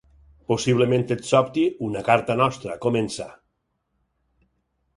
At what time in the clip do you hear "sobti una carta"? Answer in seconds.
1.31-2.37